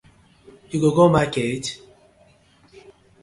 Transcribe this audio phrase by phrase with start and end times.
[0.71, 1.77] You go go market?